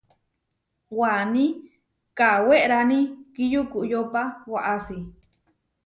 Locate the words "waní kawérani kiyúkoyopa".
0.99-4.21